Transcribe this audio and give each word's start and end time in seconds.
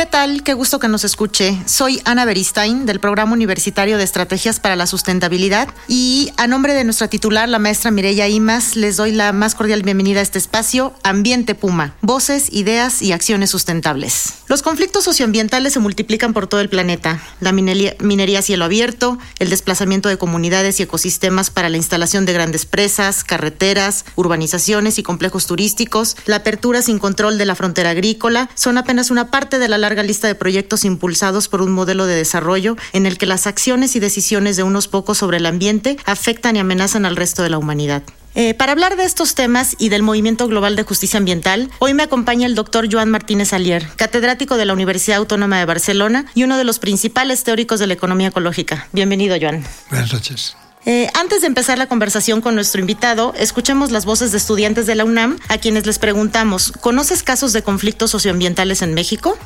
¿Qué 0.00 0.06
tal? 0.06 0.42
Qué 0.42 0.54
gusto 0.54 0.78
que 0.78 0.88
nos 0.88 1.04
escuche. 1.04 1.60
Soy 1.66 2.00
Ana 2.06 2.24
Beristain 2.24 2.86
del 2.86 3.00
Programa 3.00 3.34
Universitario 3.34 3.98
de 3.98 4.04
Estrategias 4.04 4.58
para 4.58 4.74
la 4.74 4.86
Sustentabilidad 4.86 5.68
y 5.88 6.32
a 6.38 6.46
nombre 6.46 6.72
de 6.72 6.84
nuestra 6.84 7.08
titular, 7.08 7.50
la 7.50 7.58
maestra 7.58 7.90
Mireya 7.90 8.26
Imas, 8.26 8.76
les 8.76 8.96
doy 8.96 9.12
la 9.12 9.34
más 9.34 9.54
cordial 9.54 9.82
bienvenida 9.82 10.20
a 10.20 10.22
este 10.22 10.38
espacio, 10.38 10.94
Ambiente 11.02 11.54
Puma, 11.54 11.96
voces, 12.00 12.50
ideas 12.50 13.02
y 13.02 13.12
acciones 13.12 13.50
sustentables. 13.50 14.39
Los 14.50 14.62
conflictos 14.62 15.04
socioambientales 15.04 15.74
se 15.74 15.78
multiplican 15.78 16.32
por 16.32 16.48
todo 16.48 16.60
el 16.60 16.68
planeta. 16.68 17.22
La 17.38 17.52
minería, 17.52 18.38
a 18.40 18.42
cielo 18.42 18.64
abierto, 18.64 19.16
el 19.38 19.48
desplazamiento 19.48 20.08
de 20.08 20.18
comunidades 20.18 20.80
y 20.80 20.82
ecosistemas 20.82 21.50
para 21.50 21.68
la 21.68 21.76
instalación 21.76 22.26
de 22.26 22.32
grandes 22.32 22.66
presas, 22.66 23.22
carreteras, 23.22 24.04
urbanizaciones 24.16 24.98
y 24.98 25.04
complejos 25.04 25.46
turísticos, 25.46 26.16
la 26.26 26.34
apertura 26.34 26.82
sin 26.82 26.98
control 26.98 27.38
de 27.38 27.44
la 27.44 27.54
frontera 27.54 27.90
agrícola, 27.90 28.50
son 28.56 28.76
apenas 28.76 29.12
una 29.12 29.30
parte 29.30 29.60
de 29.60 29.68
la 29.68 29.78
larga 29.78 30.02
lista 30.02 30.26
de 30.26 30.34
proyectos 30.34 30.84
impulsados 30.84 31.46
por 31.46 31.62
un 31.62 31.70
modelo 31.70 32.06
de 32.06 32.16
desarrollo 32.16 32.76
en 32.92 33.06
el 33.06 33.18
que 33.18 33.26
las 33.26 33.46
acciones 33.46 33.94
y 33.94 34.00
decisiones 34.00 34.56
de 34.56 34.64
unos 34.64 34.88
pocos 34.88 35.18
sobre 35.18 35.36
el 35.36 35.46
ambiente 35.46 35.96
afectan 36.06 36.56
y 36.56 36.58
amenazan 36.58 37.06
al 37.06 37.14
resto 37.14 37.44
de 37.44 37.50
la 37.50 37.58
humanidad. 37.58 38.02
Eh, 38.34 38.54
para 38.54 38.72
hablar 38.72 38.96
de 38.96 39.04
estos 39.04 39.34
temas 39.34 39.74
y 39.78 39.88
del 39.88 40.02
movimiento 40.02 40.46
global 40.46 40.76
de 40.76 40.84
justicia 40.84 41.18
ambiental, 41.18 41.68
hoy 41.80 41.94
me 41.94 42.04
acompaña 42.04 42.46
el 42.46 42.54
doctor 42.54 42.86
Joan 42.90 43.10
Martínez 43.10 43.52
Alier, 43.52 43.88
catedrático 43.96 44.56
de 44.56 44.64
la 44.64 44.72
Universidad 44.72 45.18
Autónoma 45.18 45.58
de 45.58 45.64
Barcelona 45.64 46.26
y 46.34 46.44
uno 46.44 46.56
de 46.56 46.64
los 46.64 46.78
principales 46.78 47.42
teóricos 47.42 47.80
de 47.80 47.88
la 47.88 47.94
economía 47.94 48.28
ecológica. 48.28 48.86
Bienvenido, 48.92 49.36
Joan. 49.40 49.64
Buenas 49.90 50.12
noches. 50.12 50.56
Eh, 50.86 51.08
antes 51.14 51.42
de 51.42 51.48
empezar 51.48 51.76
la 51.76 51.88
conversación 51.88 52.40
con 52.40 52.54
nuestro 52.54 52.80
invitado, 52.80 53.34
escuchemos 53.36 53.90
las 53.90 54.06
voces 54.06 54.32
de 54.32 54.38
estudiantes 54.38 54.86
de 54.86 54.94
la 54.94 55.04
UNAM 55.04 55.38
a 55.48 55.58
quienes 55.58 55.84
les 55.84 55.98
preguntamos, 55.98 56.72
¿conoces 56.80 57.22
casos 57.22 57.52
de 57.52 57.62
conflictos 57.62 58.10
socioambientales 58.12 58.80
en 58.80 58.94
México? 58.94 59.36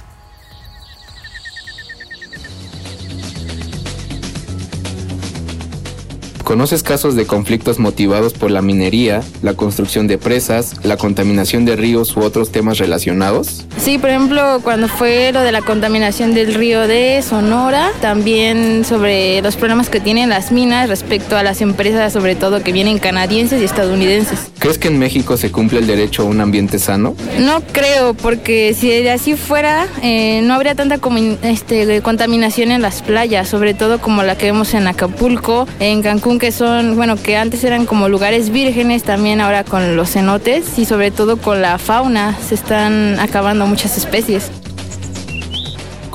¿Conoces 6.54 6.84
casos 6.84 7.16
de 7.16 7.26
conflictos 7.26 7.80
motivados 7.80 8.32
por 8.32 8.48
la 8.52 8.62
minería, 8.62 9.24
la 9.42 9.54
construcción 9.54 10.06
de 10.06 10.18
presas, 10.18 10.76
la 10.84 10.96
contaminación 10.96 11.64
de 11.64 11.74
ríos 11.74 12.16
u 12.16 12.20
otros 12.20 12.52
temas 12.52 12.78
relacionados? 12.78 13.66
Sí, 13.76 13.98
por 13.98 14.10
ejemplo, 14.10 14.60
cuando 14.62 14.86
fue 14.86 15.32
lo 15.32 15.40
de 15.40 15.50
la 15.50 15.62
contaminación 15.62 16.32
del 16.32 16.54
río 16.54 16.86
de 16.86 17.22
Sonora, 17.28 17.90
también 18.00 18.84
sobre 18.84 19.42
los 19.42 19.56
problemas 19.56 19.90
que 19.90 19.98
tienen 19.98 20.28
las 20.28 20.52
minas 20.52 20.88
respecto 20.88 21.36
a 21.36 21.42
las 21.42 21.60
empresas, 21.60 22.12
sobre 22.12 22.36
todo 22.36 22.62
que 22.62 22.70
vienen 22.70 23.00
canadienses 23.00 23.60
y 23.60 23.64
estadounidenses. 23.64 24.38
¿Crees 24.60 24.78
que 24.78 24.86
en 24.86 25.00
México 25.00 25.36
se 25.36 25.50
cumple 25.50 25.80
el 25.80 25.88
derecho 25.88 26.22
a 26.22 26.26
un 26.26 26.40
ambiente 26.40 26.78
sano? 26.78 27.16
No 27.40 27.62
creo, 27.72 28.14
porque 28.14 28.74
si 28.74 29.08
así 29.08 29.34
fuera, 29.34 29.88
eh, 30.02 30.40
no 30.44 30.54
habría 30.54 30.76
tanta 30.76 31.00
este, 31.42 32.00
contaminación 32.00 32.70
en 32.70 32.80
las 32.80 33.02
playas, 33.02 33.48
sobre 33.48 33.74
todo 33.74 34.00
como 34.00 34.22
la 34.22 34.38
que 34.38 34.46
vemos 34.46 34.72
en 34.72 34.86
Acapulco, 34.86 35.66
en 35.80 36.00
Cancún 36.00 36.38
que 36.44 36.52
son, 36.52 36.94
bueno, 36.96 37.16
que 37.16 37.38
antes 37.38 37.64
eran 37.64 37.86
como 37.86 38.10
lugares 38.10 38.50
vírgenes, 38.50 39.02
también 39.02 39.40
ahora 39.40 39.64
con 39.64 39.96
los 39.96 40.10
cenotes 40.10 40.78
y 40.78 40.84
sobre 40.84 41.10
todo 41.10 41.38
con 41.38 41.62
la 41.62 41.78
fauna 41.78 42.36
se 42.38 42.54
están 42.54 43.18
acabando 43.18 43.66
muchas 43.66 43.96
especies. 43.96 44.50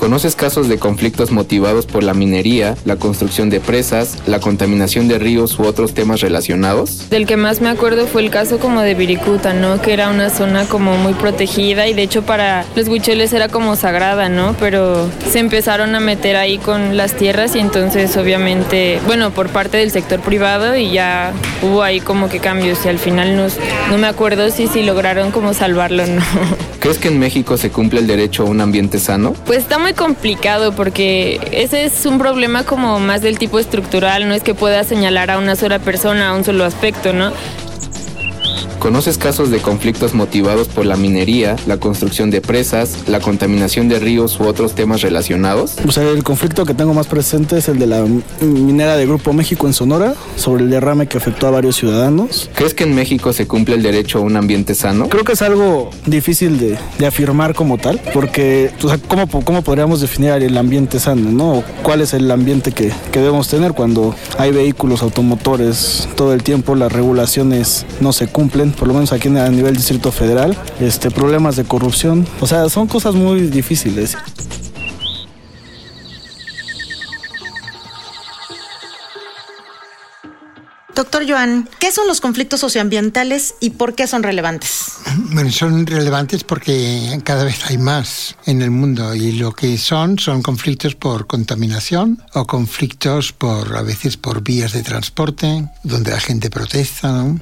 ¿Conoces 0.00 0.34
casos 0.34 0.66
de 0.70 0.78
conflictos 0.78 1.30
motivados 1.30 1.84
por 1.84 2.02
la 2.02 2.14
minería, 2.14 2.74
la 2.86 2.96
construcción 2.96 3.50
de 3.50 3.60
presas, 3.60 4.16
la 4.26 4.40
contaminación 4.40 5.08
de 5.08 5.18
ríos 5.18 5.58
u 5.58 5.64
otros 5.64 5.92
temas 5.92 6.22
relacionados? 6.22 7.10
Del 7.10 7.26
que 7.26 7.36
más 7.36 7.60
me 7.60 7.68
acuerdo 7.68 8.06
fue 8.06 8.22
el 8.22 8.30
caso 8.30 8.58
como 8.58 8.80
de 8.80 8.94
Viricuta, 8.94 9.52
¿no? 9.52 9.82
Que 9.82 9.92
era 9.92 10.08
una 10.08 10.30
zona 10.30 10.64
como 10.64 10.96
muy 10.96 11.12
protegida 11.12 11.86
y 11.86 11.92
de 11.92 12.02
hecho 12.02 12.22
para 12.22 12.64
los 12.76 12.88
huicholes 12.88 13.34
era 13.34 13.50
como 13.50 13.76
sagrada, 13.76 14.30
¿no? 14.30 14.56
Pero 14.58 15.06
se 15.30 15.38
empezaron 15.38 15.94
a 15.94 16.00
meter 16.00 16.36
ahí 16.36 16.56
con 16.56 16.96
las 16.96 17.14
tierras 17.14 17.54
y 17.54 17.58
entonces 17.58 18.16
obviamente, 18.16 19.00
bueno, 19.04 19.32
por 19.32 19.50
parte 19.50 19.76
del 19.76 19.90
sector 19.90 20.20
privado 20.20 20.76
y 20.76 20.92
ya 20.92 21.34
hubo 21.60 21.82
ahí 21.82 22.00
como 22.00 22.30
que 22.30 22.38
cambios 22.38 22.86
y 22.86 22.88
al 22.88 22.98
final 22.98 23.36
nos, 23.36 23.58
no 23.90 23.98
me 23.98 24.06
acuerdo 24.06 24.48
si, 24.50 24.66
si 24.66 24.82
lograron 24.82 25.30
como 25.30 25.52
salvarlo 25.52 26.04
o 26.04 26.06
no. 26.06 26.22
¿Crees 26.80 26.96
que 26.96 27.08
en 27.08 27.18
México 27.18 27.58
se 27.58 27.70
cumple 27.70 28.00
el 28.00 28.06
derecho 28.06 28.44
a 28.44 28.46
un 28.46 28.62
ambiente 28.62 28.98
sano? 28.98 29.34
Pues 29.44 29.58
está 29.58 29.78
muy 29.78 29.92
complicado 29.92 30.72
porque 30.72 31.38
ese 31.52 31.84
es 31.84 32.06
un 32.06 32.18
problema 32.18 32.64
como 32.64 32.98
más 32.98 33.20
del 33.20 33.38
tipo 33.38 33.58
estructural, 33.58 34.26
no 34.26 34.32
es 34.32 34.42
que 34.42 34.54
pueda 34.54 34.82
señalar 34.82 35.30
a 35.30 35.38
una 35.38 35.56
sola 35.56 35.78
persona, 35.78 36.30
a 36.30 36.34
un 36.34 36.42
solo 36.42 36.64
aspecto, 36.64 37.12
¿no? 37.12 37.32
¿Conoces 38.80 39.18
casos 39.18 39.50
de 39.50 39.58
conflictos 39.58 40.14
motivados 40.14 40.68
por 40.68 40.86
la 40.86 40.96
minería, 40.96 41.56
la 41.66 41.76
construcción 41.76 42.30
de 42.30 42.40
presas, 42.40 42.96
la 43.06 43.20
contaminación 43.20 43.88
de 43.88 43.98
ríos 43.98 44.40
u 44.40 44.44
otros 44.44 44.74
temas 44.74 45.02
relacionados? 45.02 45.76
O 45.86 45.92
sea, 45.92 46.08
el 46.08 46.24
conflicto 46.24 46.64
que 46.64 46.74
tengo 46.74 46.94
más 46.94 47.06
presente 47.06 47.58
es 47.58 47.68
el 47.68 47.78
de 47.78 47.86
la 47.86 48.04
minera 48.40 48.96
de 48.96 49.06
Grupo 49.06 49.32
México 49.32 49.66
en 49.66 49.74
Sonora, 49.74 50.14
sobre 50.36 50.64
el 50.64 50.70
derrame 50.70 51.06
que 51.06 51.18
afectó 51.18 51.46
a 51.46 51.50
varios 51.50 51.76
ciudadanos. 51.76 52.48
¿Crees 52.54 52.74
que 52.74 52.84
en 52.84 52.94
México 52.94 53.32
se 53.32 53.46
cumple 53.46 53.76
el 53.76 53.82
derecho 53.82 54.18
a 54.18 54.22
un 54.22 54.36
ambiente 54.36 54.74
sano? 54.74 55.08
Creo 55.08 55.24
que 55.24 55.32
es 55.32 55.42
algo 55.42 55.90
difícil 56.06 56.58
de, 56.58 56.78
de 56.98 57.06
afirmar 57.06 57.54
como 57.54 57.76
tal, 57.76 58.00
porque 58.14 58.70
o 58.82 58.88
sea, 58.88 58.98
¿cómo, 58.98 59.28
¿cómo, 59.28 59.62
podríamos 59.62 60.00
definir 60.00 60.30
el 60.30 60.56
ambiente 60.56 60.98
sano? 60.98 61.30
¿no? 61.30 61.62
¿Cuál 61.82 62.00
es 62.00 62.14
el 62.14 62.30
ambiente 62.30 62.72
que, 62.72 62.90
que 63.12 63.18
debemos 63.20 63.48
tener 63.48 63.72
cuando 63.72 64.14
hay 64.38 64.52
vehículos 64.52 65.02
automotores 65.02 66.08
todo 66.16 66.32
el 66.32 66.42
tiempo, 66.42 66.74
las 66.74 66.90
regulaciones 66.90 67.84
no 68.00 68.12
se 68.12 68.26
cumplen? 68.26 68.39
Por 68.48 68.88
lo 68.88 68.94
menos 68.94 69.12
aquí 69.12 69.28
a 69.28 69.48
nivel 69.48 69.76
Distrito 69.76 70.10
Federal, 70.12 70.56
este, 70.80 71.10
problemas 71.10 71.56
de 71.56 71.64
corrupción. 71.64 72.26
O 72.40 72.46
sea, 72.46 72.68
son 72.68 72.86
cosas 72.86 73.14
muy 73.14 73.42
difíciles. 73.42 74.16
Doctor 80.94 81.26
Joan, 81.26 81.68
¿qué 81.78 81.92
son 81.92 82.06
los 82.06 82.20
conflictos 82.20 82.60
socioambientales 82.60 83.54
y 83.60 83.70
por 83.70 83.94
qué 83.94 84.06
son 84.06 84.22
relevantes? 84.22 84.99
Bueno, 85.32 85.50
son 85.50 85.86
relevantes 85.86 86.44
porque 86.44 87.20
cada 87.24 87.44
vez 87.44 87.64
hay 87.66 87.78
más 87.78 88.36
en 88.46 88.62
el 88.62 88.70
mundo 88.70 89.14
y 89.14 89.32
lo 89.32 89.52
que 89.52 89.78
son 89.78 90.18
son 90.18 90.42
conflictos 90.42 90.94
por 90.94 91.26
contaminación 91.26 92.22
o 92.34 92.46
conflictos 92.46 93.32
por 93.32 93.76
a 93.76 93.82
veces 93.82 94.16
por 94.16 94.42
vías 94.42 94.72
de 94.72 94.82
transporte 94.82 95.68
donde 95.82 96.10
la 96.10 96.20
gente 96.20 96.50
protesta, 96.50 97.12
¿no? 97.12 97.38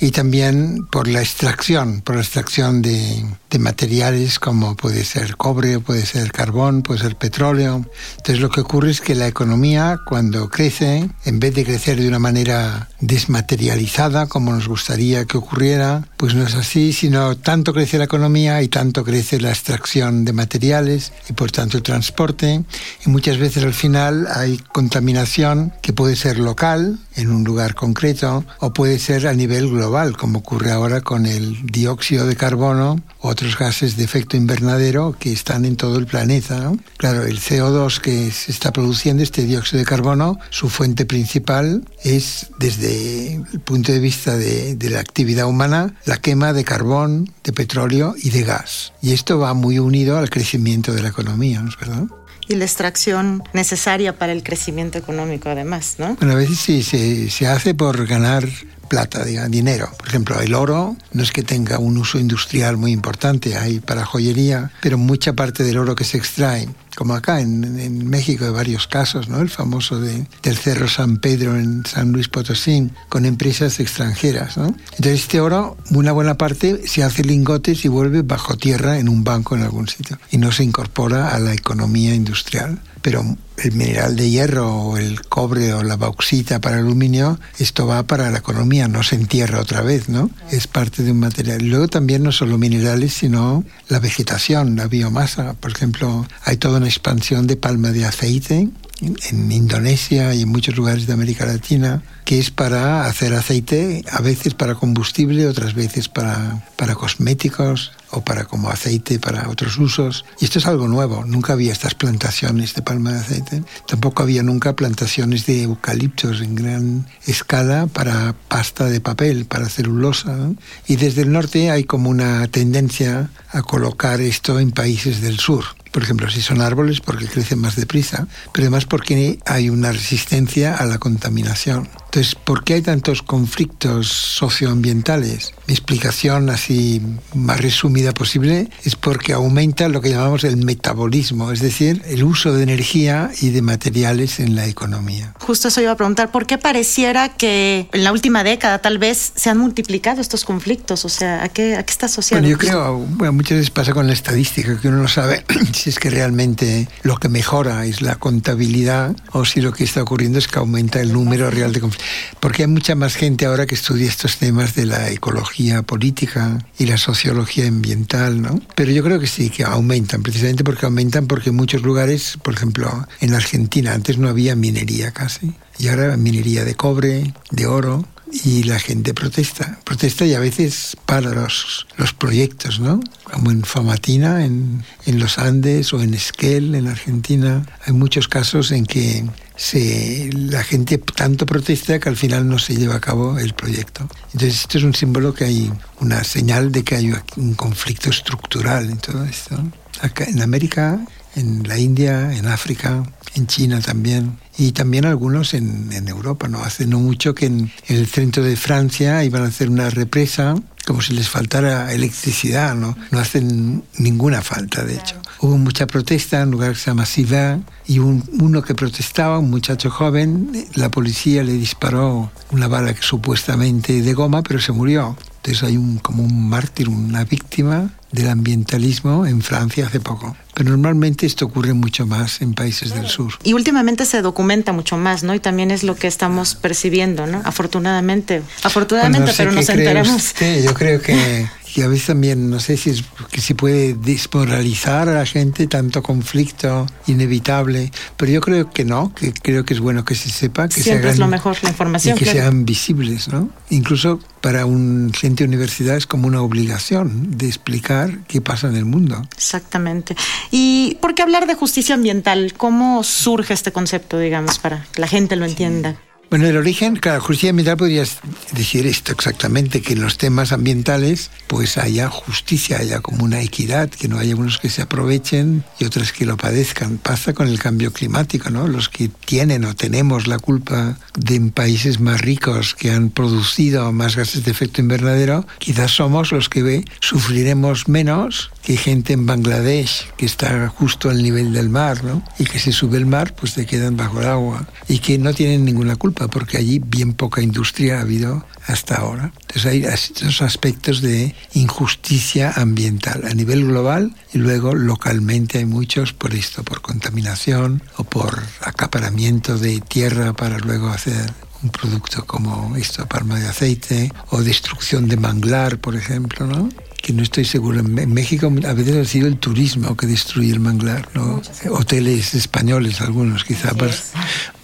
y 0.00 0.12
también 0.12 0.86
por 0.90 1.08
la 1.08 1.20
extracción, 1.20 2.02
por 2.02 2.14
la 2.14 2.22
extracción 2.22 2.82
de, 2.82 3.24
de, 3.50 3.58
materiales 3.58 4.38
como 4.38 4.76
puede 4.76 5.04
ser 5.04 5.36
cobre, 5.36 5.80
puede 5.80 6.06
ser 6.06 6.30
carbón, 6.30 6.82
puede 6.82 7.00
ser 7.00 7.16
petróleo. 7.16 7.84
Entonces 8.18 8.40
lo 8.40 8.50
que 8.50 8.60
ocurre 8.60 8.92
es 8.92 9.00
que 9.00 9.16
la 9.16 9.26
economía 9.26 9.98
cuando 10.06 10.48
crece, 10.50 11.10
en 11.24 11.40
vez 11.40 11.54
de 11.54 11.64
crecer 11.64 12.00
de 12.00 12.06
una 12.06 12.20
manera 12.20 12.88
desmaterializada 13.00 14.26
como 14.26 14.52
nos 14.52 14.68
gustaría 14.68 15.24
que 15.24 15.38
ocurriera, 15.38 16.06
pues 16.16 16.34
no 16.34 16.44
es 16.44 16.54
así, 16.54 16.92
sino 16.92 17.07
tanto 17.42 17.72
crece 17.72 17.98
la 17.98 18.04
economía 18.04 18.62
y 18.62 18.68
tanto 18.68 19.04
crece 19.04 19.40
la 19.40 19.50
extracción 19.50 20.24
de 20.24 20.32
materiales 20.32 21.12
y 21.28 21.32
por 21.32 21.50
tanto 21.50 21.76
el 21.76 21.82
transporte 21.82 22.64
y 23.04 23.10
muchas 23.10 23.38
veces 23.38 23.64
al 23.64 23.74
final 23.74 24.26
hay 24.32 24.58
contaminación 24.58 25.72
que 25.82 25.92
puede 25.92 26.16
ser 26.16 26.38
local 26.38 26.98
en 27.16 27.30
un 27.30 27.44
lugar 27.44 27.74
concreto 27.74 28.44
o 28.60 28.72
puede 28.72 28.98
ser 28.98 29.26
a 29.26 29.34
nivel 29.34 29.68
global 29.68 30.16
como 30.16 30.40
ocurre 30.40 30.70
ahora 30.70 31.00
con 31.00 31.26
el 31.26 31.66
dióxido 31.66 32.26
de 32.26 32.36
carbono 32.36 33.02
otros 33.20 33.58
gases 33.58 33.96
de 33.96 34.04
efecto 34.04 34.36
invernadero 34.36 35.16
que 35.18 35.32
están 35.32 35.64
en 35.64 35.76
todo 35.76 35.98
el 35.98 36.06
planeta. 36.06 36.72
Claro, 36.96 37.24
el 37.24 37.40
CO2 37.40 38.00
que 38.00 38.30
se 38.30 38.52
está 38.52 38.72
produciendo, 38.72 39.22
este 39.22 39.44
dióxido 39.44 39.80
de 39.80 39.84
carbono, 39.84 40.38
su 40.50 40.68
fuente 40.68 41.04
principal 41.04 41.84
es, 42.04 42.50
desde 42.58 43.34
el 43.34 43.60
punto 43.60 43.92
de 43.92 43.98
vista 43.98 44.36
de, 44.36 44.76
de 44.76 44.90
la 44.90 45.00
actividad 45.00 45.46
humana, 45.46 45.94
la 46.04 46.18
quema 46.18 46.52
de 46.52 46.64
carbón, 46.88 47.30
de 47.44 47.52
petróleo 47.52 48.14
y 48.16 48.30
de 48.30 48.44
gas. 48.44 48.94
Y 49.02 49.12
esto 49.12 49.38
va 49.38 49.52
muy 49.52 49.78
unido 49.78 50.16
al 50.16 50.30
crecimiento 50.30 50.92
de 50.92 51.02
la 51.02 51.08
economía, 51.08 51.60
¿no 51.60 51.68
es 51.68 51.78
verdad? 51.78 52.04
y 52.50 52.54
la 52.54 52.64
extracción 52.64 53.42
necesaria 53.52 54.16
para 54.16 54.32
el 54.32 54.42
crecimiento 54.42 54.96
económico 54.96 55.50
además, 55.50 55.96
¿no? 55.98 56.14
Bueno, 56.14 56.32
a 56.32 56.36
veces 56.36 56.58
sí, 56.58 56.82
se, 56.82 57.28
se 57.28 57.46
hace 57.46 57.74
por 57.74 58.06
ganar 58.06 58.48
plata, 58.88 59.24
diga, 59.24 59.48
dinero. 59.48 59.90
Por 59.98 60.08
ejemplo, 60.08 60.40
el 60.40 60.54
oro 60.54 60.96
no 61.12 61.22
es 61.22 61.32
que 61.32 61.42
tenga 61.42 61.78
un 61.78 61.98
uso 61.98 62.18
industrial 62.18 62.76
muy 62.76 62.92
importante, 62.92 63.56
hay 63.56 63.80
para 63.80 64.04
joyería, 64.04 64.70
pero 64.80 64.98
mucha 64.98 65.34
parte 65.34 65.64
del 65.64 65.78
oro 65.78 65.94
que 65.94 66.04
se 66.04 66.18
extrae 66.18 66.68
como 66.98 67.14
acá 67.14 67.40
en, 67.40 68.08
México 68.08 68.44
hay 68.44 68.50
varios 68.50 68.88
casos, 68.88 69.28
¿no? 69.28 69.40
El 69.40 69.50
famoso 69.50 70.00
de, 70.00 70.26
del 70.42 70.56
Cerro 70.56 70.88
San 70.88 71.18
Pedro 71.18 71.56
en 71.56 71.86
San 71.86 72.10
Luis 72.10 72.26
Potosí, 72.26 72.90
con 73.08 73.24
empresas 73.24 73.78
extranjeras, 73.78 74.56
¿no? 74.56 74.74
Entonces 74.96 75.20
este 75.20 75.40
oro, 75.40 75.76
una 75.90 76.10
buena 76.10 76.36
parte 76.36 76.88
se 76.88 77.04
hace 77.04 77.22
lingotes 77.22 77.84
y 77.84 77.88
vuelve 77.88 78.22
bajo 78.22 78.56
tierra 78.56 78.98
en 78.98 79.08
un 79.08 79.22
banco 79.22 79.54
en 79.54 79.62
algún 79.62 79.86
sitio 79.86 80.18
y 80.32 80.38
no 80.38 80.50
se 80.50 80.64
incorpora 80.64 81.28
a 81.28 81.38
la 81.38 81.54
economía 81.54 82.16
industrial 82.16 82.80
pero 83.02 83.24
el 83.56 83.72
mineral 83.72 84.16
de 84.16 84.30
hierro 84.30 84.72
o 84.72 84.96
el 84.98 85.22
cobre 85.22 85.72
o 85.74 85.82
la 85.82 85.96
bauxita 85.96 86.60
para 86.60 86.78
aluminio, 86.78 87.38
esto 87.58 87.86
va 87.86 88.04
para 88.04 88.30
la 88.30 88.38
economía, 88.38 88.88
no 88.88 89.02
se 89.02 89.16
entierra 89.16 89.60
otra 89.60 89.82
vez, 89.82 90.08
¿no? 90.08 90.30
Es 90.50 90.66
parte 90.66 91.02
de 91.02 91.12
un 91.12 91.20
material. 91.20 91.64
Luego 91.66 91.88
también 91.88 92.22
no 92.22 92.32
solo 92.32 92.58
minerales, 92.58 93.14
sino 93.14 93.64
la 93.88 93.98
vegetación, 93.98 94.76
la 94.76 94.86
biomasa. 94.86 95.54
Por 95.54 95.72
ejemplo, 95.72 96.26
hay 96.44 96.56
toda 96.56 96.78
una 96.78 96.86
expansión 96.86 97.46
de 97.46 97.56
palma 97.56 97.90
de 97.90 98.04
aceite 98.04 98.68
en 99.00 99.52
Indonesia 99.52 100.34
y 100.34 100.42
en 100.42 100.48
muchos 100.48 100.76
lugares 100.76 101.06
de 101.06 101.12
América 101.12 101.46
Latina, 101.46 102.02
que 102.24 102.38
es 102.38 102.50
para 102.50 103.06
hacer 103.06 103.32
aceite, 103.34 104.04
a 104.10 104.20
veces 104.20 104.54
para 104.54 104.74
combustible, 104.74 105.46
otras 105.46 105.74
veces 105.74 106.08
para, 106.08 106.64
para 106.76 106.94
cosméticos 106.94 107.92
o 108.10 108.22
para 108.22 108.44
como 108.44 108.70
aceite 108.70 109.18
para 109.18 109.48
otros 109.48 109.78
usos. 109.78 110.24
Y 110.40 110.44
esto 110.44 110.58
es 110.58 110.66
algo 110.66 110.88
nuevo, 110.88 111.24
nunca 111.24 111.52
había 111.52 111.72
estas 111.72 111.94
plantaciones 111.94 112.74
de 112.74 112.82
palma 112.82 113.12
de 113.12 113.20
aceite, 113.20 113.62
tampoco 113.86 114.22
había 114.22 114.42
nunca 114.42 114.76
plantaciones 114.76 115.46
de 115.46 115.62
eucaliptos 115.64 116.40
en 116.40 116.54
gran 116.54 117.06
escala 117.26 117.86
para 117.86 118.34
pasta 118.48 118.86
de 118.86 119.00
papel, 119.00 119.44
para 119.44 119.68
celulosa. 119.68 120.50
Y 120.86 120.96
desde 120.96 121.22
el 121.22 121.32
norte 121.32 121.70
hay 121.70 121.84
como 121.84 122.10
una 122.10 122.46
tendencia 122.48 123.30
a 123.50 123.62
colocar 123.62 124.20
esto 124.20 124.58
en 124.60 124.72
países 124.72 125.20
del 125.20 125.38
sur 125.38 125.64
por 125.92 126.02
ejemplo, 126.02 126.30
si 126.30 126.42
son 126.42 126.60
árboles 126.60 127.00
porque 127.00 127.26
crecen 127.26 127.58
más 127.58 127.76
deprisa, 127.76 128.26
pero 128.52 128.64
además 128.64 128.84
porque 128.84 129.38
hay 129.46 129.70
una 129.70 129.90
resistencia 129.92 130.76
a 130.76 130.84
la 130.84 130.98
contaminación. 130.98 131.88
Entonces, 132.08 132.34
¿por 132.34 132.64
qué 132.64 132.74
hay 132.74 132.82
tantos 132.82 133.22
conflictos 133.22 134.08
socioambientales? 134.08 135.52
Mi 135.66 135.74
explicación 135.74 136.48
así 136.48 137.02
más 137.34 137.60
resumida 137.60 138.12
posible 138.12 138.70
es 138.82 138.96
porque 138.96 139.34
aumenta 139.34 139.90
lo 139.90 140.00
que 140.00 140.08
llamamos 140.08 140.42
el 140.44 140.56
metabolismo, 140.56 141.52
es 141.52 141.60
decir, 141.60 142.00
el 142.06 142.24
uso 142.24 142.54
de 142.54 142.62
energía 142.62 143.30
y 143.42 143.50
de 143.50 143.60
materiales 143.60 144.40
en 144.40 144.56
la 144.56 144.66
economía. 144.66 145.34
Justo 145.38 145.68
eso 145.68 145.82
iba 145.82 145.92
a 145.92 145.96
preguntar, 145.96 146.30
¿por 146.30 146.46
qué 146.46 146.56
pareciera 146.56 147.28
que 147.28 147.90
en 147.92 148.04
la 148.04 148.12
última 148.12 148.42
década 148.42 148.78
tal 148.78 148.96
vez 148.96 149.32
se 149.36 149.50
han 149.50 149.58
multiplicado 149.58 150.22
estos 150.22 150.46
conflictos? 150.46 151.04
O 151.04 151.10
sea, 151.10 151.44
¿a 151.44 151.50
qué, 151.50 151.76
a 151.76 151.82
qué 151.82 151.90
está 151.90 152.06
asociado? 152.06 152.40
Bueno, 152.40 152.56
yo 152.56 152.58
creo, 152.58 152.96
bueno, 152.96 153.34
muchas 153.34 153.58
veces 153.58 153.70
pasa 153.70 153.92
con 153.92 154.06
la 154.06 154.14
estadística, 154.14 154.80
que 154.80 154.88
uno 154.88 154.96
no 154.96 155.08
sabe 155.08 155.44
si 155.74 155.90
es 155.90 155.98
que 155.98 156.08
realmente 156.08 156.88
lo 157.02 157.16
que 157.16 157.28
mejora 157.28 157.84
es 157.84 158.00
la 158.00 158.16
contabilidad 158.16 159.14
o 159.32 159.44
si 159.44 159.60
lo 159.60 159.74
que 159.74 159.84
está 159.84 160.00
ocurriendo 160.00 160.38
es 160.38 160.48
que 160.48 160.58
aumenta 160.58 161.02
el 161.02 161.12
número 161.12 161.50
real 161.50 161.70
de 161.74 161.80
conflictos. 161.80 162.07
Porque 162.40 162.62
hay 162.62 162.68
mucha 162.68 162.94
más 162.94 163.14
gente 163.14 163.46
ahora 163.46 163.66
que 163.66 163.74
estudia 163.74 164.08
estos 164.08 164.38
temas 164.38 164.74
de 164.74 164.86
la 164.86 165.10
ecología 165.10 165.82
política 165.82 166.58
y 166.78 166.86
la 166.86 166.98
sociología 166.98 167.68
ambiental, 167.68 168.40
¿no? 168.40 168.60
Pero 168.74 168.90
yo 168.92 169.02
creo 169.02 169.20
que 169.20 169.26
sí, 169.26 169.50
que 169.50 169.64
aumentan, 169.64 170.22
precisamente 170.22 170.64
porque 170.64 170.86
aumentan 170.86 171.26
porque 171.26 171.50
en 171.50 171.56
muchos 171.56 171.82
lugares, 171.82 172.38
por 172.42 172.54
ejemplo, 172.54 173.06
en 173.20 173.34
Argentina 173.34 173.92
antes 173.92 174.18
no 174.18 174.28
había 174.28 174.56
minería 174.56 175.12
casi. 175.12 175.52
Y 175.78 175.88
ahora 175.88 176.16
minería 176.16 176.64
de 176.64 176.74
cobre, 176.74 177.32
de 177.50 177.66
oro, 177.66 178.04
y 178.32 178.62
la 178.64 178.78
gente 178.78 179.14
protesta. 179.14 179.78
Protesta 179.84 180.26
y 180.26 180.34
a 180.34 180.40
veces 180.40 180.96
para 181.06 181.30
los, 181.34 181.86
los 181.96 182.12
proyectos, 182.12 182.80
¿no? 182.80 183.00
Como 183.24 183.50
en 183.50 183.62
Famatina, 183.62 184.44
en, 184.44 184.84
en 185.06 185.18
los 185.18 185.38
Andes 185.38 185.92
o 185.92 186.02
en 186.02 186.14
Esquel, 186.14 186.74
en 186.74 186.88
Argentina. 186.88 187.64
Hay 187.86 187.92
muchos 187.92 188.28
casos 188.28 188.70
en 188.70 188.86
que 188.86 189.24
se, 189.58 190.30
la 190.32 190.62
gente 190.62 190.98
tanto 190.98 191.44
protesta 191.44 191.98
que 191.98 192.08
al 192.08 192.16
final 192.16 192.48
no 192.48 192.60
se 192.60 192.76
lleva 192.76 192.94
a 192.94 193.00
cabo 193.00 193.38
el 193.38 193.54
proyecto. 193.54 194.08
Entonces 194.32 194.60
esto 194.60 194.78
es 194.78 194.84
un 194.84 194.94
símbolo 194.94 195.34
que 195.34 195.44
hay, 195.44 195.72
una 196.00 196.22
señal 196.22 196.70
de 196.70 196.84
que 196.84 196.94
hay 196.94 197.12
un 197.36 197.54
conflicto 197.54 198.08
estructural 198.08 198.88
en 198.88 198.98
todo 198.98 199.24
esto. 199.24 199.60
Acá 200.00 200.24
en 200.24 200.40
América, 200.42 201.00
en 201.34 201.66
la 201.66 201.76
India, 201.76 202.32
en 202.32 202.46
África, 202.46 203.02
en 203.34 203.48
China 203.48 203.80
también 203.80 204.38
y 204.56 204.70
también 204.72 205.04
algunos 205.04 205.54
en, 205.54 205.92
en, 205.92 206.06
Europa. 206.06 206.46
¿no? 206.46 206.62
Hace 206.62 206.86
no 206.86 207.00
mucho 207.00 207.34
que 207.34 207.46
en, 207.46 207.72
el 207.88 208.06
centro 208.06 208.44
de 208.44 208.56
Francia 208.56 209.24
iban 209.24 209.42
a 209.42 209.48
hacer 209.48 209.70
una 209.70 209.90
represa 209.90 210.54
como 210.86 211.02
si 211.02 211.12
les 211.12 211.28
faltara 211.28 211.92
electricidad, 211.92 212.74
¿no? 212.74 212.96
No 213.10 213.18
hacen 213.18 213.84
ninguna 213.98 214.40
falta, 214.40 214.84
de 214.84 214.94
hecho. 214.94 215.20
Hubo 215.40 215.56
mucha 215.56 215.86
protesta 215.86 216.38
en 216.38 216.48
un 216.48 216.50
lugar 216.52 216.72
que 216.72 216.78
se 216.78 216.90
llama 216.90 217.06
Sivin 217.06 217.64
y 217.86 218.00
un, 218.00 218.24
uno 218.40 218.62
que 218.62 218.74
protestaba, 218.74 219.38
un 219.38 219.50
muchacho 219.50 219.88
joven, 219.88 220.50
la 220.74 220.90
policía 220.90 221.44
le 221.44 221.52
disparó 221.52 222.32
una 222.50 222.66
bala 222.66 222.92
supuestamente 223.00 224.02
de 224.02 224.14
goma, 224.14 224.42
pero 224.42 224.60
se 224.60 224.72
murió. 224.72 225.16
Entonces 225.36 225.62
hay 225.62 225.76
un, 225.76 225.98
como 225.98 226.24
un 226.24 226.48
mártir, 226.48 226.88
una 226.88 227.24
víctima 227.24 227.90
del 228.10 228.30
ambientalismo 228.30 229.26
en 229.26 229.40
Francia 229.40 229.86
hace 229.86 230.00
poco. 230.00 230.36
Pero 230.58 230.70
normalmente 230.70 231.24
esto 231.24 231.44
ocurre 231.44 231.72
mucho 231.72 232.04
más 232.04 232.42
en 232.42 232.52
países 232.52 232.92
del 232.92 233.06
sur. 233.06 233.34
Y 233.44 233.52
últimamente 233.52 234.04
se 234.04 234.22
documenta 234.22 234.72
mucho 234.72 234.96
más, 234.96 235.22
¿no? 235.22 235.32
Y 235.32 235.38
también 235.38 235.70
es 235.70 235.84
lo 235.84 235.94
que 235.94 236.08
estamos 236.08 236.56
percibiendo, 236.56 237.28
¿no? 237.28 237.40
Afortunadamente. 237.44 238.42
Afortunadamente, 238.64 239.32
pero 239.36 239.52
nos 239.52 239.68
enteramos. 239.68 240.34
yo 240.64 240.74
creo 240.74 241.00
que 241.00 241.46
y 241.78 241.82
a 241.82 241.86
veces 241.88 242.06
también, 242.06 242.50
no 242.50 242.58
sé 242.58 242.76
si 242.76 242.90
es 242.90 243.04
que 243.30 243.40
se 243.40 243.54
puede 243.54 243.94
desmoralizar 243.94 245.08
a 245.08 245.14
la 245.14 245.26
gente 245.26 245.68
tanto 245.68 246.02
conflicto 246.02 246.86
inevitable, 247.06 247.92
pero 248.16 248.32
yo 248.32 248.40
creo 248.40 248.70
que 248.70 248.84
no, 248.84 249.14
que 249.14 249.32
creo 249.32 249.64
que 249.64 249.74
es 249.74 249.80
bueno 249.80 250.04
que 250.04 250.14
se 250.14 250.30
sepa, 250.30 250.68
que 250.68 250.82
Siempre 250.82 251.10
es 251.10 251.18
lo 251.18 251.28
mejor 251.28 251.56
la 251.62 251.68
información. 251.68 252.16
Y 252.16 252.18
que 252.18 252.32
sean 252.32 252.64
visibles, 252.64 253.28
¿no? 253.28 253.50
Incluso 253.70 254.18
para 254.40 254.66
un 254.66 255.12
gente 255.14 255.44
de 255.44 255.48
universidad 255.48 255.96
es 255.96 256.06
como 256.06 256.26
una 256.26 256.42
obligación 256.42 257.36
de 257.36 257.46
explicar 257.46 258.18
qué 258.26 258.40
pasa 258.40 258.68
en 258.68 258.76
el 258.76 258.84
mundo. 258.84 259.26
Exactamente. 259.36 260.16
¿Y 260.50 260.96
por 261.00 261.14
qué 261.14 261.22
hablar 261.22 261.46
de 261.46 261.54
justicia 261.54 261.94
ambiental? 261.94 262.54
¿Cómo 262.56 263.02
surge 263.04 263.54
este 263.54 263.72
concepto, 263.72 264.18
digamos, 264.18 264.58
para 264.58 264.86
que 264.92 265.00
la 265.00 265.08
gente 265.08 265.36
lo 265.36 265.44
entienda? 265.44 265.96
Bueno, 266.30 266.46
el 266.46 266.58
origen, 266.58 266.96
claro, 266.96 267.22
justicia 267.22 267.48
ambiental 267.48 267.78
podrías 267.78 268.18
decir 268.52 268.86
esto 268.86 269.12
exactamente, 269.12 269.80
que 269.80 269.94
en 269.94 270.02
los 270.02 270.18
temas 270.18 270.52
ambientales 270.52 271.30
pues 271.46 271.78
haya 271.78 272.10
justicia, 272.10 272.76
haya 272.76 273.00
como 273.00 273.24
una 273.24 273.40
equidad, 273.40 273.88
que 273.88 274.08
no 274.08 274.18
haya 274.18 274.36
unos 274.36 274.58
que 274.58 274.68
se 274.68 274.82
aprovechen 274.82 275.64
y 275.78 275.86
otros 275.86 276.12
que 276.12 276.26
lo 276.26 276.36
padezcan. 276.36 276.98
Pasa 276.98 277.32
con 277.32 277.48
el 277.48 277.58
cambio 277.58 277.94
climático, 277.94 278.50
¿no? 278.50 278.68
Los 278.68 278.90
que 278.90 279.08
tienen 279.08 279.64
o 279.64 279.74
tenemos 279.74 280.26
la 280.26 280.38
culpa 280.38 280.98
de 281.14 281.40
países 281.50 281.98
más 281.98 282.20
ricos 282.20 282.74
que 282.74 282.90
han 282.90 283.08
producido 283.08 283.90
más 283.94 284.14
gases 284.14 284.44
de 284.44 284.50
efecto 284.50 284.82
invernadero, 284.82 285.46
quizás 285.58 285.92
somos 285.92 286.30
los 286.30 286.50
que 286.50 286.84
sufriremos 287.00 287.88
menos 287.88 288.50
que 288.68 288.76
gente 288.76 289.14
en 289.14 289.24
Bangladesh 289.24 290.10
que 290.18 290.26
está 290.26 290.68
justo 290.68 291.08
al 291.08 291.22
nivel 291.22 291.54
del 291.54 291.70
mar, 291.70 292.04
¿no? 292.04 292.22
Y 292.38 292.44
que 292.44 292.58
si 292.58 292.70
sube 292.70 292.98
el 292.98 293.06
mar, 293.06 293.34
pues 293.34 293.52
se 293.52 293.64
quedan 293.64 293.96
bajo 293.96 294.20
el 294.20 294.26
agua 294.26 294.68
y 294.88 294.98
que 294.98 295.16
no 295.16 295.32
tienen 295.32 295.64
ninguna 295.64 295.96
culpa 295.96 296.28
porque 296.28 296.58
allí 296.58 296.78
bien 296.78 297.14
poca 297.14 297.40
industria 297.40 297.96
ha 297.96 298.02
habido 298.02 298.44
hasta 298.66 298.96
ahora. 298.96 299.32
Entonces 299.40 299.64
hay 299.64 299.84
estos 299.84 300.42
aspectos 300.42 301.00
de 301.00 301.34
injusticia 301.54 302.52
ambiental 302.56 303.22
a 303.24 303.32
nivel 303.32 303.64
global 303.64 304.14
y 304.34 304.38
luego 304.38 304.74
localmente 304.74 305.56
hay 305.56 305.64
muchos 305.64 306.12
por 306.12 306.34
esto, 306.34 306.62
por 306.62 306.82
contaminación 306.82 307.82
o 307.96 308.04
por 308.04 308.38
acaparamiento 308.60 309.56
de 309.56 309.80
tierra 309.80 310.34
para 310.34 310.58
luego 310.58 310.88
hacer 310.88 311.32
un 311.62 311.70
producto 311.70 312.26
como 312.26 312.76
esto, 312.76 313.06
palma 313.06 313.40
de 313.40 313.48
aceite, 313.48 314.12
o 314.28 314.42
destrucción 314.42 315.08
de 315.08 315.16
manglar, 315.16 315.78
por 315.78 315.96
ejemplo, 315.96 316.46
¿no? 316.46 316.68
Que 317.00 317.12
no 317.12 317.22
estoy 317.22 317.44
seguro. 317.44 317.80
En 317.80 318.12
México 318.12 318.52
a 318.66 318.72
veces 318.72 318.96
ha 318.96 319.04
sido 319.04 319.28
el 319.28 319.38
turismo 319.38 319.96
que 319.96 320.06
destruye 320.06 320.52
el 320.52 320.60
manglar, 320.60 321.08
¿no? 321.14 321.40
Hoteles 321.70 322.34
españoles, 322.34 323.00
algunos, 323.00 323.44
quizá 323.44 323.72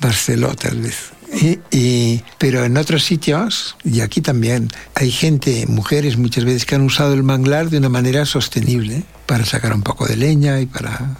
Barcelona 0.01 0.55
tal 0.55 0.81
vez. 0.81 1.13
Y, 1.71 2.23
pero 2.39 2.65
en 2.65 2.77
otros 2.77 3.05
sitios, 3.05 3.77
y 3.83 4.01
aquí 4.01 4.21
también, 4.21 4.69
hay 4.95 5.11
gente, 5.11 5.67
mujeres 5.67 6.17
muchas 6.17 6.45
veces, 6.45 6.65
que 6.65 6.75
han 6.75 6.83
usado 6.83 7.15
el 7.15 7.23
manglar 7.23 7.71
de 7.71 7.79
una 7.79 7.89
manera 7.89 8.25
sostenible 8.25 9.03
para 9.27 9.45
sacar 9.45 9.73
un 9.73 9.83
poco 9.83 10.07
de 10.07 10.17
leña 10.17 10.61
y 10.61 10.67
para 10.67 11.17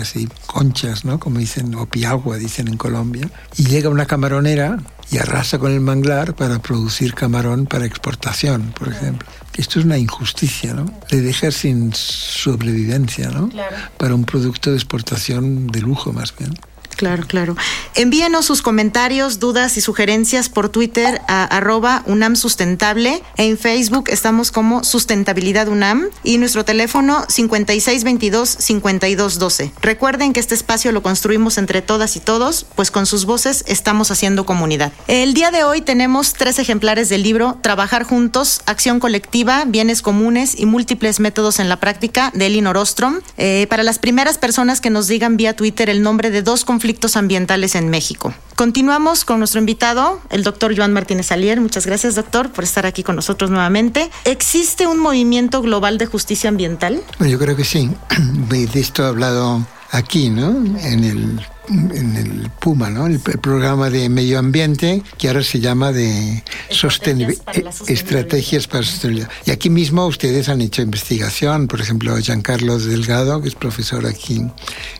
así 0.00 0.28
conchas, 0.46 1.04
¿no? 1.04 1.20
Como 1.20 1.38
dicen, 1.38 1.74
o 1.74 1.86
piagua, 1.86 2.36
dicen 2.36 2.68
en 2.68 2.76
Colombia. 2.76 3.28
Y 3.56 3.64
llega 3.64 3.88
una 3.90 4.06
camaronera 4.06 4.78
y 5.10 5.18
arrasa 5.18 5.58
con 5.58 5.72
el 5.72 5.80
manglar 5.80 6.34
para 6.34 6.60
producir 6.60 7.14
camarón 7.14 7.66
para 7.66 7.86
exportación, 7.86 8.72
por 8.76 8.88
ejemplo. 8.88 9.28
Esto 9.58 9.80
es 9.80 9.84
una 9.84 9.98
injusticia, 9.98 10.72
¿no? 10.72 10.86
Le 11.10 11.20
deja 11.20 11.50
sin 11.50 11.92
sobrevivencia, 11.92 13.28
¿no? 13.30 13.50
Para 13.96 14.14
un 14.14 14.24
producto 14.24 14.70
de 14.70 14.76
exportación 14.76 15.66
de 15.66 15.80
lujo, 15.80 16.12
más 16.12 16.32
bien. 16.38 16.54
Claro, 16.98 17.24
claro. 17.28 17.56
Envíenos 17.94 18.46
sus 18.46 18.60
comentarios, 18.60 19.38
dudas 19.38 19.76
y 19.76 19.80
sugerencias 19.80 20.48
por 20.48 20.68
Twitter 20.68 21.20
a 21.28 21.44
arroba 21.44 22.02
UNAM 22.06 22.34
Sustentable. 22.34 23.22
En 23.36 23.56
Facebook 23.56 24.06
estamos 24.08 24.50
como 24.50 24.82
Sustentabilidad 24.82 25.68
UNAM 25.68 26.08
y 26.24 26.38
nuestro 26.38 26.64
teléfono 26.64 27.24
5622-5212. 27.28 29.70
Recuerden 29.80 30.32
que 30.32 30.40
este 30.40 30.56
espacio 30.56 30.90
lo 30.90 31.04
construimos 31.04 31.56
entre 31.56 31.82
todas 31.82 32.16
y 32.16 32.20
todos, 32.20 32.66
pues 32.74 32.90
con 32.90 33.06
sus 33.06 33.26
voces 33.26 33.62
estamos 33.68 34.10
haciendo 34.10 34.44
comunidad. 34.44 34.90
El 35.06 35.34
día 35.34 35.52
de 35.52 35.62
hoy 35.62 35.82
tenemos 35.82 36.32
tres 36.32 36.58
ejemplares 36.58 37.08
del 37.08 37.22
libro 37.22 37.58
Trabajar 37.62 38.02
juntos, 38.02 38.62
acción 38.66 38.98
colectiva, 38.98 39.62
bienes 39.68 40.02
comunes 40.02 40.58
y 40.58 40.66
múltiples 40.66 41.20
métodos 41.20 41.60
en 41.60 41.68
la 41.68 41.76
práctica 41.76 42.32
de 42.34 42.46
Elinor 42.46 42.76
Ostrom. 42.76 43.20
Eh, 43.36 43.68
para 43.70 43.84
las 43.84 44.00
primeras 44.00 44.36
personas 44.36 44.80
que 44.80 44.90
nos 44.90 45.06
digan 45.06 45.36
vía 45.36 45.54
Twitter 45.54 45.88
el 45.90 46.02
nombre 46.02 46.32
de 46.32 46.42
dos 46.42 46.64
conflictos 46.64 46.87
ambientales 47.16 47.74
en 47.74 47.88
México. 47.90 48.34
Continuamos 48.56 49.24
con 49.24 49.38
nuestro 49.38 49.60
invitado, 49.60 50.20
el 50.30 50.42
doctor 50.42 50.76
Joan 50.76 50.92
Martínez 50.92 51.30
Alier. 51.30 51.60
Muchas 51.60 51.86
gracias, 51.86 52.14
doctor, 52.14 52.50
por 52.50 52.64
estar 52.64 52.86
aquí 52.86 53.02
con 53.02 53.16
nosotros 53.16 53.50
nuevamente. 53.50 54.10
¿Existe 54.24 54.86
un 54.86 54.98
movimiento 54.98 55.62
global 55.62 55.98
de 55.98 56.06
justicia 56.06 56.48
ambiental? 56.48 57.02
yo 57.20 57.38
creo 57.38 57.56
que 57.56 57.64
sí. 57.64 57.90
De 58.48 58.80
esto 58.80 59.04
he 59.04 59.06
hablado 59.06 59.66
aquí, 59.90 60.30
¿no? 60.30 60.48
En 60.80 61.04
el 61.04 61.40
en 61.68 62.16
el 62.16 62.50
PUMA, 62.60 62.90
¿no? 62.90 63.06
El, 63.06 63.18
programa 63.20 63.90
de 63.90 64.08
medio 64.08 64.38
ambiente 64.38 65.02
que 65.18 65.28
ahora 65.28 65.42
se 65.42 65.60
llama 65.60 65.92
de 65.92 66.42
sostenibilidad, 66.70 67.44
estrategias 67.88 68.66
para 68.66 68.80
la 68.80 68.86
sostenibilidad. 68.86 69.30
Y 69.46 69.50
aquí 69.50 69.70
mismo 69.70 70.06
ustedes 70.06 70.48
han 70.48 70.60
hecho 70.60 70.82
investigación, 70.82 71.68
por 71.68 71.80
ejemplo, 71.80 72.16
Giancarlo 72.18 72.78
Delgado, 72.78 73.42
que 73.42 73.48
es 73.48 73.54
profesor 73.54 74.06
aquí 74.06 74.42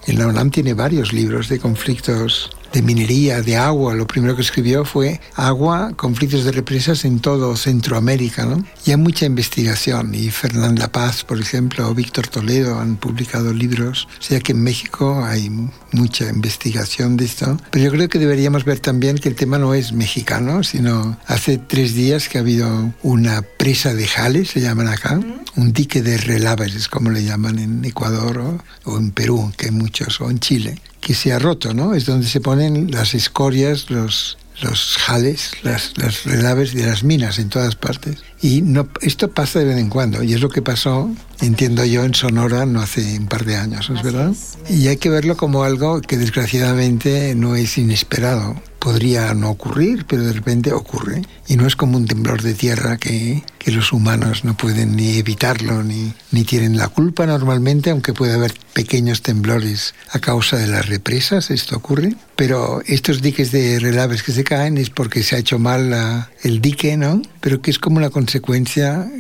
en 0.06 0.18
la 0.18 0.26
UNAM, 0.26 0.50
tiene 0.50 0.75
varios 0.75 1.12
libros 1.12 1.48
de 1.48 1.58
conflictos 1.58 2.50
de 2.72 2.82
minería, 2.82 3.42
de 3.42 3.56
agua. 3.56 3.94
Lo 3.94 4.06
primero 4.06 4.37
que 4.37 4.42
escribió 4.42 4.84
fue 4.84 5.20
agua, 5.34 5.92
conflictos 5.96 6.44
de 6.44 6.52
represas 6.52 7.04
en 7.04 7.20
todo 7.20 7.56
Centroamérica. 7.56 8.44
¿no? 8.44 8.64
Y 8.84 8.90
hay 8.90 8.96
mucha 8.96 9.26
investigación. 9.26 10.14
Y 10.14 10.30
Fernán 10.30 10.78
La 10.78 10.90
Paz, 10.90 11.25
por 11.25 11.40
ejemplo, 11.40 11.88
o 11.88 11.94
Víctor 11.94 12.28
Toledo 12.28 12.78
han 12.78 12.96
publicado 12.96 13.52
libros. 13.52 14.08
O 14.18 14.22
sea 14.22 14.40
que 14.40 14.52
en 14.52 14.62
México 14.62 15.25
hay 15.25 15.50
mucha 15.92 16.28
investigación 16.28 17.16
de 17.16 17.25
esto. 17.25 17.56
Pero 17.70 17.87
yo 17.87 17.90
creo 17.90 18.08
que 18.08 18.18
deberíamos 18.18 18.64
ver 18.64 18.80
también 18.80 19.18
que 19.18 19.28
el 19.28 19.34
tema 19.34 19.58
no 19.58 19.75
es 19.75 19.92
mexicano, 19.92 20.62
sino 20.62 21.18
hace 21.26 21.58
tres 21.58 21.94
días 21.94 22.28
que 22.28 22.38
ha 22.38 22.40
habido 22.40 22.92
una 23.02 23.42
presa 23.42 23.94
de 23.94 24.06
Jales, 24.06 24.50
se 24.50 24.60
llaman 24.60 24.88
acá, 24.88 25.20
un 25.58 25.72
dique 25.72 26.02
de 26.02 26.16
relaves, 26.16 26.74
es 26.74 26.88
como 26.88 27.10
le 27.10 27.24
llaman 27.24 27.58
en 27.58 27.84
Ecuador 27.84 28.38
o, 28.38 28.58
o 28.84 28.96
en 28.96 29.10
Perú, 29.10 29.52
que 29.56 29.66
hay 29.66 29.72
muchos, 29.72 30.20
o 30.20 30.30
en 30.30 30.38
Chile 30.38 30.80
que 31.00 31.14
se 31.14 31.32
ha 31.32 31.38
roto, 31.38 31.74
¿no? 31.74 31.94
Es 31.94 32.06
donde 32.06 32.26
se 32.26 32.40
ponen 32.40 32.90
las 32.90 33.14
escorias, 33.14 33.90
los, 33.90 34.36
los 34.60 34.96
jales, 34.98 35.52
las, 35.62 35.92
las 35.96 36.24
relaves 36.24 36.74
de 36.74 36.86
las 36.86 37.04
minas 37.04 37.38
en 37.38 37.48
todas 37.48 37.76
partes. 37.76 38.18
Y 38.40 38.62
no, 38.62 38.88
esto 39.00 39.30
pasa 39.30 39.60
de 39.60 39.66
vez 39.66 39.78
en 39.78 39.88
cuando, 39.88 40.22
y 40.22 40.34
es 40.34 40.40
lo 40.40 40.48
que 40.48 40.62
pasó, 40.62 41.10
entiendo 41.40 41.84
yo, 41.84 42.04
en 42.04 42.14
Sonora 42.14 42.66
no 42.66 42.80
hace 42.80 43.18
un 43.18 43.26
par 43.26 43.44
de 43.44 43.56
años, 43.56 43.90
¿es 43.90 44.02
verdad? 44.02 44.32
Y 44.68 44.88
hay 44.88 44.96
que 44.96 45.10
verlo 45.10 45.36
como 45.36 45.64
algo 45.64 46.00
que 46.00 46.18
desgraciadamente 46.18 47.34
no 47.34 47.56
es 47.56 47.78
inesperado 47.78 48.60
podría 48.78 49.35
no 49.35 49.50
ocurrir, 49.50 50.06
pero 50.06 50.23
de 50.23 50.32
repente 50.32 50.73
ocurre. 50.73 51.23
Y 51.47 51.56
no 51.56 51.66
es 51.66 51.76
como 51.76 51.97
un 51.97 52.06
temblor 52.06 52.42
de 52.42 52.54
tierra 52.54 52.97
que, 52.97 53.42
que 53.58 53.70
los 53.70 53.92
humanos 53.92 54.44
no 54.44 54.56
pueden 54.56 54.97
ni 54.97 55.18
evitarlo 55.18 55.82
ni, 55.82 56.12
ni 56.30 56.44
tienen 56.44 56.76
la 56.76 56.88
culpa 56.88 57.26
normalmente, 57.26 57.90
aunque 57.90 58.12
puede 58.12 58.35
haber 58.35 58.54
pequeños 58.73 59.23
temblores 59.23 59.94
a 60.11 60.18
causa 60.20 60.56
de 60.56 60.66
las 60.66 60.87
represas, 60.87 61.50
esto 61.50 61.76
ocurre. 61.76 62.14
Pero 62.37 62.82
estos 62.87 63.23
diques 63.23 63.50
de 63.50 63.78
relaves 63.78 64.23
que 64.23 64.32
se 64.32 64.44
caen 64.44 64.78
es 64.78 64.90
porque 64.90 65.23
se 65.23 65.37
ha 65.37 65.38
hecho 65.38 65.58
mal 65.58 65.90
la, 65.90 66.30
el 66.42 66.61
dique, 66.61 66.97
¿no? 66.97 67.23
Pero 67.40 67.61
que 67.61 67.70
es 67.70 67.78
como 67.78 67.97
una 67.97 68.11
consecuencia 68.11 69.11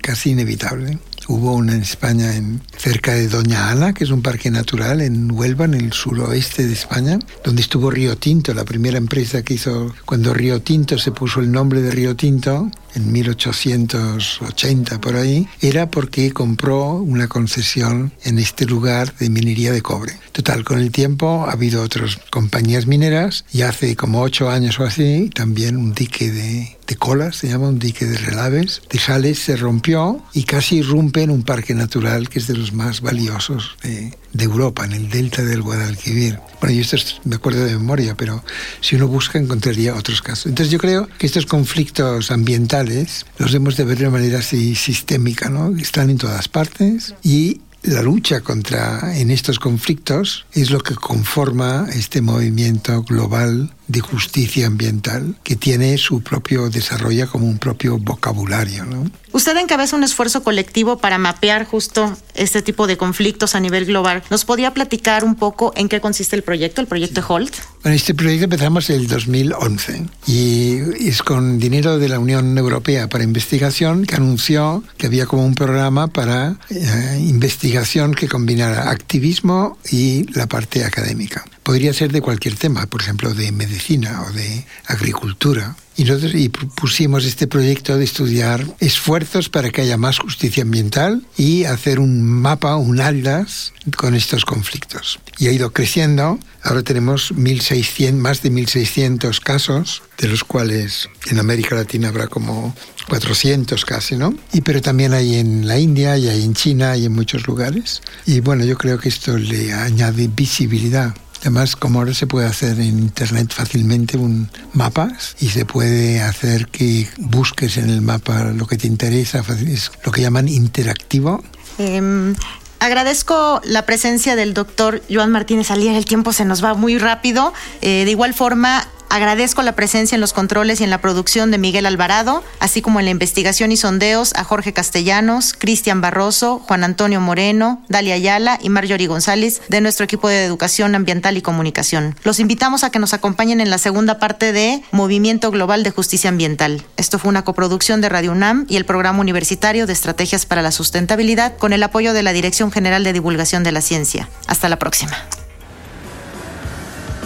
casi 0.00 0.30
inevitable. 0.30 0.98
Hubo 1.26 1.54
una 1.54 1.74
en 1.74 1.82
España, 1.82 2.36
en, 2.36 2.60
cerca 2.76 3.14
de 3.14 3.28
Doña 3.28 3.70
Ana, 3.70 3.94
que 3.94 4.04
es 4.04 4.10
un 4.10 4.22
parque 4.22 4.50
natural 4.50 5.00
en 5.00 5.30
Huelva, 5.30 5.64
en 5.64 5.74
el 5.74 5.92
suroeste 5.92 6.66
de 6.66 6.72
España, 6.72 7.18
donde 7.42 7.62
estuvo 7.62 7.90
Río 7.90 8.16
Tinto, 8.16 8.52
la 8.52 8.64
primera 8.64 8.98
empresa 8.98 9.42
que 9.42 9.54
hizo, 9.54 9.94
cuando 10.04 10.34
Río 10.34 10.60
Tinto 10.60 10.98
se 10.98 11.12
puso 11.12 11.40
el 11.40 11.50
nombre 11.50 11.80
de 11.80 11.90
Río 11.90 12.14
Tinto, 12.14 12.70
en 12.94 13.12
1880 13.12 15.00
por 15.00 15.16
ahí, 15.16 15.48
era 15.60 15.90
porque 15.90 16.32
compró 16.32 16.94
una 16.94 17.28
concesión 17.28 18.12
en 18.22 18.38
este 18.38 18.66
lugar 18.66 19.14
de 19.16 19.30
minería 19.30 19.72
de 19.72 19.82
cobre. 19.82 20.18
Total, 20.32 20.64
con 20.64 20.78
el 20.78 20.90
tiempo 20.90 21.46
ha 21.46 21.52
habido 21.52 21.82
otras 21.82 22.18
compañías 22.30 22.86
mineras 22.86 23.44
y 23.52 23.62
hace 23.62 23.96
como 23.96 24.20
ocho 24.20 24.50
años 24.50 24.78
o 24.80 24.84
así 24.84 25.30
también 25.34 25.76
un 25.76 25.94
dique 25.94 26.30
de, 26.30 26.76
de 26.86 26.96
colas, 26.96 27.36
se 27.36 27.48
llama 27.48 27.68
un 27.68 27.78
dique 27.78 28.04
de 28.04 28.18
relaves, 28.18 28.82
de 28.90 28.98
Jales 28.98 29.38
se 29.38 29.56
rompió 29.56 30.22
y 30.32 30.44
casi 30.44 30.76
irrumpe 30.76 31.22
en 31.22 31.30
un 31.30 31.42
parque 31.42 31.74
natural 31.74 32.28
que 32.28 32.38
es 32.38 32.46
de 32.46 32.56
los 32.56 32.72
más 32.72 33.00
valiosos 33.00 33.76
de, 33.82 34.12
de 34.34 34.44
Europa, 34.44 34.84
en 34.84 34.92
el 34.92 35.08
delta 35.08 35.42
del 35.42 35.62
Guadalquivir. 35.62 36.38
Bueno, 36.60 36.74
yo 36.74 36.82
esto 36.82 37.20
me 37.24 37.36
acuerdo 37.36 37.64
de 37.64 37.76
memoria, 37.76 38.14
pero 38.14 38.44
si 38.80 38.96
uno 38.96 39.08
busca 39.08 39.38
encontraría 39.38 39.94
otros 39.94 40.20
casos. 40.20 40.46
Entonces 40.46 40.70
yo 40.70 40.78
creo 40.78 41.08
que 41.18 41.26
estos 41.26 41.46
conflictos 41.46 42.30
ambientales 42.30 43.24
los 43.38 43.52
debemos 43.52 43.76
de 43.76 43.84
ver 43.84 43.98
de 43.98 44.10
manera 44.10 44.40
así 44.40 44.74
sistémica, 44.74 45.48
¿no? 45.48 45.74
Están 45.76 46.10
en 46.10 46.18
todas 46.18 46.48
partes 46.48 47.14
y 47.22 47.60
la 47.84 48.02
lucha 48.02 48.40
contra 48.40 49.18
en 49.18 49.30
estos 49.30 49.58
conflictos 49.58 50.46
es 50.52 50.70
lo 50.70 50.80
que 50.80 50.94
conforma 50.94 51.86
este 51.92 52.22
movimiento 52.22 53.02
global 53.02 53.74
de 53.86 54.00
justicia 54.00 54.66
ambiental 54.66 55.36
que 55.42 55.56
tiene 55.56 55.98
su 55.98 56.22
propio 56.22 56.70
desarrollo 56.70 57.28
como 57.30 57.46
un 57.46 57.58
propio 57.58 57.98
vocabulario. 57.98 58.84
¿no? 58.84 59.10
Usted 59.32 59.56
encabeza 59.56 59.96
un 59.96 60.04
esfuerzo 60.04 60.42
colectivo 60.42 60.98
para 60.98 61.18
mapear 61.18 61.66
justo 61.66 62.16
este 62.34 62.62
tipo 62.62 62.86
de 62.86 62.96
conflictos 62.96 63.54
a 63.54 63.60
nivel 63.60 63.84
global. 63.84 64.22
¿Nos 64.30 64.44
podría 64.44 64.72
platicar 64.72 65.24
un 65.24 65.34
poco 65.34 65.72
en 65.76 65.88
qué 65.88 66.00
consiste 66.00 66.36
el 66.36 66.42
proyecto, 66.42 66.80
el 66.80 66.86
proyecto 66.86 67.24
HOLT? 67.26 67.52
Bueno, 67.82 67.96
este 67.96 68.14
proyecto 68.14 68.44
empezamos 68.44 68.88
en 68.90 68.96
el 69.00 69.08
2011 69.08 70.06
y 70.26 70.78
es 71.08 71.22
con 71.22 71.58
dinero 71.58 71.98
de 71.98 72.08
la 72.08 72.18
Unión 72.18 72.56
Europea 72.56 73.08
para 73.08 73.24
investigación 73.24 74.04
que 74.06 74.14
anunció 74.14 74.82
que 74.96 75.06
había 75.06 75.26
como 75.26 75.44
un 75.44 75.54
programa 75.54 76.06
para 76.06 76.56
eh, 76.70 77.18
investigación 77.20 78.14
que 78.14 78.28
combinara 78.28 78.90
activismo 78.90 79.78
y 79.90 80.30
la 80.32 80.46
parte 80.46 80.84
académica. 80.84 81.44
Podría 81.64 81.94
ser 81.94 82.12
de 82.12 82.20
cualquier 82.20 82.56
tema, 82.56 82.84
por 82.86 83.00
ejemplo, 83.00 83.32
de 83.32 83.50
medicina 83.50 84.22
o 84.28 84.32
de 84.32 84.66
agricultura. 84.86 85.76
Y 85.96 86.04
nosotros 86.04 86.34
y 86.34 86.50
pusimos 86.50 87.24
este 87.24 87.46
proyecto 87.46 87.96
de 87.96 88.04
estudiar 88.04 88.66
esfuerzos 88.80 89.48
para 89.48 89.70
que 89.70 89.80
haya 89.80 89.96
más 89.96 90.18
justicia 90.18 90.62
ambiental 90.62 91.24
y 91.38 91.64
hacer 91.64 92.00
un 92.00 92.22
mapa, 92.22 92.76
un 92.76 93.00
atlas 93.00 93.72
con 93.96 94.14
estos 94.14 94.44
conflictos. 94.44 95.20
Y 95.38 95.46
ha 95.46 95.52
ido 95.52 95.72
creciendo. 95.72 96.38
Ahora 96.62 96.82
tenemos 96.82 97.32
1600, 97.32 98.20
más 98.20 98.42
de 98.42 98.50
1.600 98.50 99.40
casos, 99.40 100.02
de 100.18 100.28
los 100.28 100.44
cuales 100.44 101.08
en 101.30 101.38
América 101.38 101.76
Latina 101.76 102.08
habrá 102.08 102.26
como 102.26 102.74
400 103.08 103.84
casi, 103.86 104.16
¿no? 104.16 104.34
Y 104.52 104.60
pero 104.60 104.82
también 104.82 105.14
hay 105.14 105.36
en 105.36 105.66
la 105.66 105.78
India 105.78 106.18
y 106.18 106.28
hay 106.28 106.42
en 106.42 106.54
China 106.54 106.96
y 106.96 107.06
en 107.06 107.12
muchos 107.12 107.46
lugares. 107.46 108.02
Y 108.26 108.40
bueno, 108.40 108.64
yo 108.64 108.76
creo 108.76 108.98
que 108.98 109.08
esto 109.08 109.38
le 109.38 109.72
añade 109.72 110.28
visibilidad 110.28 111.14
Además, 111.44 111.76
como 111.76 111.98
ahora 111.98 112.14
se 112.14 112.26
puede 112.26 112.46
hacer 112.46 112.80
en 112.80 112.98
Internet 112.98 113.52
fácilmente 113.52 114.16
un 114.16 114.48
mapas 114.72 115.36
y 115.40 115.50
se 115.50 115.66
puede 115.66 116.22
hacer 116.22 116.68
que 116.68 117.06
busques 117.18 117.76
en 117.76 117.90
el 117.90 118.00
mapa 118.00 118.44
lo 118.44 118.66
que 118.66 118.78
te 118.78 118.86
interesa, 118.86 119.44
es 119.68 119.92
lo 120.06 120.10
que 120.10 120.22
llaman 120.22 120.48
interactivo. 120.48 121.44
Eh, 121.76 122.34
agradezco 122.80 123.60
la 123.64 123.84
presencia 123.84 124.36
del 124.36 124.54
doctor 124.54 125.02
Joan 125.10 125.30
Martínez 125.30 125.70
Alier. 125.70 125.94
El 125.94 126.06
tiempo 126.06 126.32
se 126.32 126.46
nos 126.46 126.64
va 126.64 126.72
muy 126.72 126.96
rápido. 126.96 127.52
Eh, 127.82 128.06
de 128.06 128.10
igual 128.10 128.32
forma, 128.32 128.86
Agradezco 129.14 129.62
la 129.62 129.76
presencia 129.76 130.16
en 130.16 130.20
los 130.20 130.32
controles 130.32 130.80
y 130.80 130.84
en 130.84 130.90
la 130.90 131.00
producción 131.00 131.52
de 131.52 131.58
Miguel 131.58 131.86
Alvarado, 131.86 132.42
así 132.58 132.82
como 132.82 132.98
en 132.98 133.04
la 133.04 133.12
investigación 133.12 133.70
y 133.70 133.76
sondeos 133.76 134.32
a 134.34 134.42
Jorge 134.42 134.72
Castellanos, 134.72 135.54
Cristian 135.56 136.00
Barroso, 136.00 136.58
Juan 136.66 136.82
Antonio 136.82 137.20
Moreno, 137.20 137.80
Dalia 137.88 138.16
Ayala 138.16 138.58
y 138.60 138.70
Marjorie 138.70 139.06
González 139.06 139.62
de 139.68 139.80
nuestro 139.80 140.02
equipo 140.02 140.28
de 140.28 140.44
Educación 140.44 140.96
Ambiental 140.96 141.36
y 141.36 141.42
Comunicación. 141.42 142.16
Los 142.24 142.40
invitamos 142.40 142.82
a 142.82 142.90
que 142.90 142.98
nos 142.98 143.14
acompañen 143.14 143.60
en 143.60 143.70
la 143.70 143.78
segunda 143.78 144.18
parte 144.18 144.52
de 144.52 144.82
Movimiento 144.90 145.52
Global 145.52 145.84
de 145.84 145.92
Justicia 145.92 146.30
Ambiental. 146.30 146.84
Esto 146.96 147.20
fue 147.20 147.28
una 147.28 147.44
coproducción 147.44 148.00
de 148.00 148.08
Radio 148.08 148.32
UNAM 148.32 148.66
y 148.68 148.78
el 148.78 148.84
Programa 148.84 149.20
Universitario 149.20 149.86
de 149.86 149.92
Estrategias 149.92 150.44
para 150.44 150.60
la 150.60 150.72
Sustentabilidad 150.72 151.56
con 151.56 151.72
el 151.72 151.84
apoyo 151.84 152.14
de 152.14 152.24
la 152.24 152.32
Dirección 152.32 152.72
General 152.72 153.04
de 153.04 153.12
Divulgación 153.12 153.62
de 153.62 153.70
la 153.70 153.80
Ciencia. 153.80 154.28
Hasta 154.48 154.68
la 154.68 154.80
próxima. 154.80 155.16